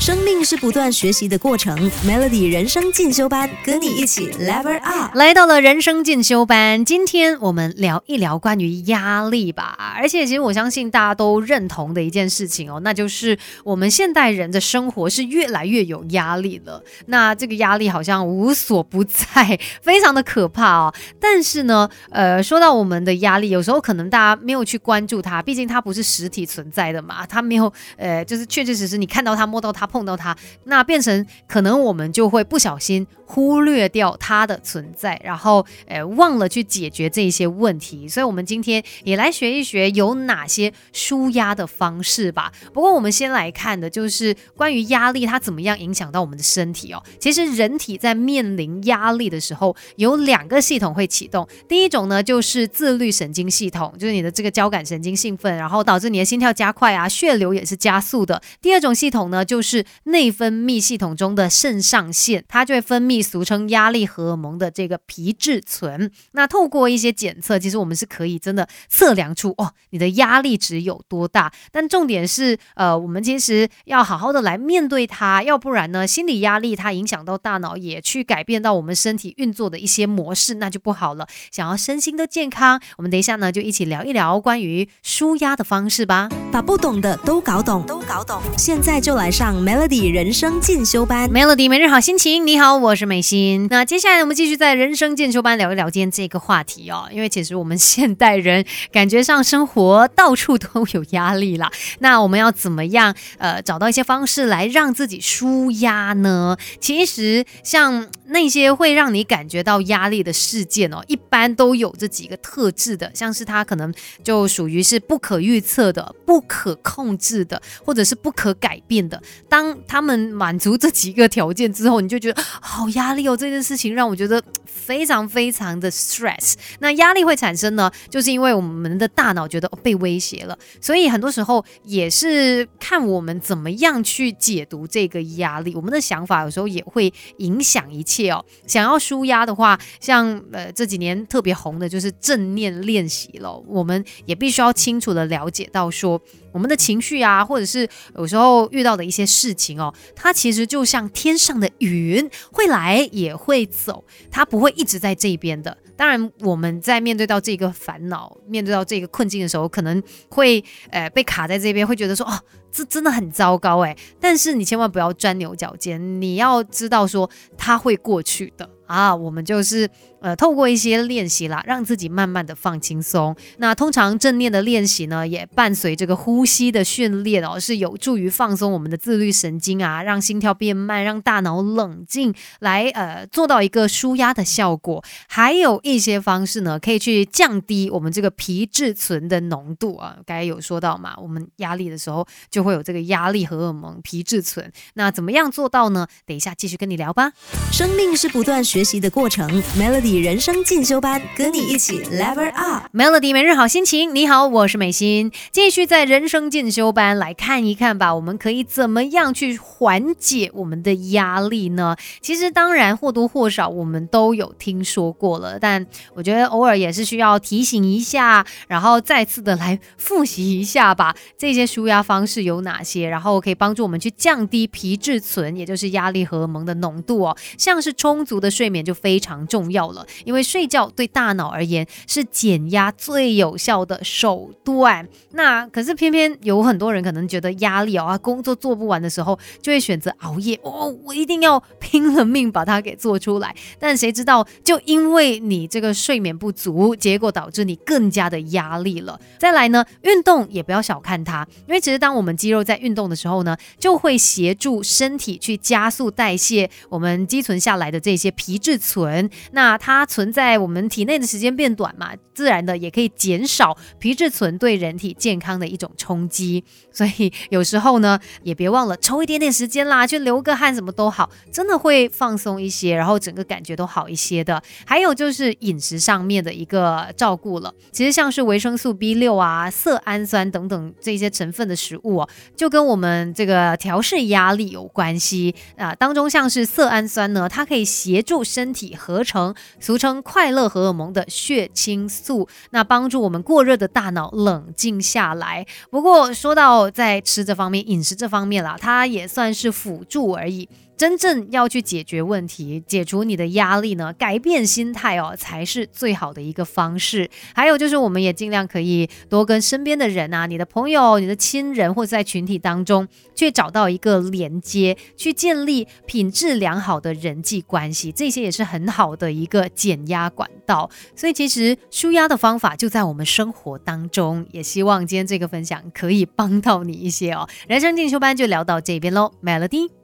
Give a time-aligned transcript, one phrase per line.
[0.00, 5.14] 生命是不断学习的过程，Melody 人生进修班，跟你一起 Level Up。
[5.14, 9.94] 来到了人生进修班，今天我们聊一聊关于压力吧。
[9.98, 16.82] 而且，其实我相信大家都认同的一件事情哦，那就是我们现代人的生活是越来越有压力了。
[17.06, 20.94] 那这个压力好像无所不在，非常的可怕哦。
[21.20, 29.89] 但是呢，呃，说到我们的压力，有时候可能大家没有去关注它，毕竟它不是实体存在的嘛，它没有，呃，就是确确实实你看到它、摸到它。
[29.90, 38.08] 碰到它，那变成可能我们就会不小心忽略掉它的存在，然后呃忘了去解决这些问题。
[38.08, 42.52] 所以，我们今天也来学一学有哪些舒压的方式吧。
[42.72, 47.02] 不过，我们先来看的就是关于压力它怎么样影响到我们的身体哦。
[47.18, 51.46] 其实，人体在面临压力的时候，有两个系统会启动。
[51.68, 58.40] 第一种呢，就是自律神经系统，就是你的这个交感神经兴奋，然后导致你的心跳加快啊，血流也是加速的。
[58.60, 66.10] 第二种系统呢，就是内分泌系统中的肾上腺，它就会分泌俗称压力荷尔蒙的这个皮质醇。
[66.32, 71.52] 那透过一些检测，其实我们是可以真的测量出哦，你的压力值有多大。
[71.70, 81.26] 但重点是，呃，我们其实要好好的来面对它，要不然呢，心理压力它影响到大脑，也去改变到我们身体运作的一些模式，那就不好了。
[81.50, 86.28] 想要身心都健康，我们等一下呢，就一起聊一聊关于舒压的方式吧。
[86.52, 88.42] 把不懂的都搞懂，都搞懂。
[88.56, 92.44] 现在就来上 Melody 人生进修班，Melody 每日好心情。
[92.44, 93.68] 你好，我是美心。
[93.70, 97.08] 那接下来我们继续在人生进修班聊一聊今天这个话题哦。
[97.12, 101.70] 因为其实我们现代人感觉上生活到处都有压力啦。
[102.00, 106.56] 那我们要怎么样呃找到一些方式来让自己舒压呢？
[106.80, 119.22] 其实像那些会让你感觉到压力的事件哦，一般都有这几个特质的，像是它可能就属于是不可预测的、不可控制的，或者是不可改变的。
[119.48, 123.36] 当当他们满足这几个条件之后，你就觉得 好压力哦。
[123.36, 126.54] 这件事情让我觉得 非常非常的 stress。
[126.78, 135.74] 那压力会产生呢，就是因为我们的大脑觉得被威胁了，所以很多时候也是看我们怎么样去解读这个压力。
[135.74, 138.42] 我们的想法有时候也会影响一切哦。
[138.66, 143.54] 想要舒压的话，像呃这几年特别红的就是正念练习了。
[143.66, 146.18] 我们也必须要清楚的了解到说。
[146.52, 155.76] 我们的情绪啊，或者是有时候遇到的一些事事情哦，它其实就像天上的云，会来也会走，它不会一直在这边的。
[156.00, 162.32] 当然，我们在面对到这个烦恼、面对到这个困境的时候，可能会呃被卡在这边，会觉得说哦，
[162.72, 163.94] 这真的很糟糕哎。
[164.18, 167.28] 但是你千万不要钻牛角尖，你要知道说
[167.58, 168.66] 它会过去的。
[168.86, 169.88] 啊，我们就是
[170.20, 173.36] 呃，透过一些练习啦，让自己慢慢的放轻松。
[173.58, 185.04] 那通常正念的练习呢，也伴随这个呼吸的训练哦，是有助于放松我们的自律神经啊，让心跳变慢，让大脑冷静，来呃做到一个舒压的效果。
[185.28, 190.16] 还有些方式呢，可以去降低我们这个皮质醇的浓度啊。
[190.26, 194.72] 刚才有说到嘛，我们压力的时候就会有这个压力荷尔蒙皮质醇。
[194.94, 196.08] 那怎么样做到呢？
[196.26, 197.32] 等一下继续跟你聊吧。
[197.70, 198.80] 生命是不断学。
[198.80, 199.46] 学习的过程
[199.76, 202.86] ，Melody 人生进修班，跟你一起 Level Up。
[202.94, 211.94] Melody 每日好心情，你好，我是美心，继续在人生进修班来看一看吧，我们可以怎么样去缓解我们的压力呢？
[212.22, 215.79] 其实当然或多或少我们都有听说过了，但
[216.14, 221.14] 我觉得偶尔也是需要提醒一下，然后再次的来复习一下吧。
[221.36, 223.06] 这些舒压方式有哪些？
[223.06, 228.70] 然后可以帮助我们去降低皮质醇，也就是压力荷尔蒙的浓度哦，像是充足的睡。
[228.70, 235.08] 眠就非常重要了，因为睡觉对大脑而言是减压最有效的手段。
[235.32, 240.56] 那可是偏偏有很多人可能觉得压力哦啊，工作做不完的时候，就会选择熬夜。
[240.62, 243.52] 哦，我一定要拼了命把它给做出来。
[243.80, 249.18] 但谁知道，就因为你这个睡眠不足，结果导致你更加的压力了。
[249.38, 258.60] 再来呢，运动也不要小看它，因为其实当我们肌肉在运动的时候呢，就会协助身体去加速代谢我们积存下来的这些皮。
[258.60, 266.62] 质醇，那它存在我们体内的时间变短嘛，自然的也可以减少皮质醇对人体健康的一种冲击。
[266.92, 274.62] 所以有时候呢，也别忘了抽一点点时间啦，去流个汗，什么都好，真的会放松一些，然后整个感觉都好一些的。
[274.84, 285.94] 还有就是饮食上面的一个照顾了，其实像是维生素 B 六啊、色氨酸等等这些成分的食物哦，就跟我们这个调试压力有关系啊。
[285.94, 295.66] 当中像是色氨酸呢，它可以协助身体合成俗称快乐荷尔蒙的血清素，那帮助我们过热的大脑冷静下来。
[295.90, 300.68] 不过说到在吃这方面、饮食这方面啦，它也算是辅助而已。
[301.00, 307.30] 真正要去解决问题、解除你的压力呢，改变心态哦，才是最好的一个方式。
[307.54, 320.90] 还有就是，我们也尽量可以多跟身边的人啊，你的朋友、你的亲人，或者在群体当中，去找到一个连接，去建立品质良好的人际关系，这些也是很好的一个减压管道。
[321.16, 324.44] 所以，其实舒压的方法就在我们生活当中。
[324.52, 327.48] 也希望今天这个分享可以帮到你一些哦。
[327.66, 329.99] 人生进修班就聊到这边喽，Melody。